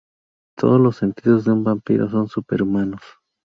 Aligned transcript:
Todos 0.57 0.81
los 0.81 0.95
sentidos 0.97 1.45
de 1.45 1.51
un 1.51 1.63
vampiro 1.63 2.09
son 2.09 2.27
superhumanos. 2.27 3.01